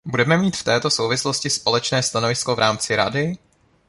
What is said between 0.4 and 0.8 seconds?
v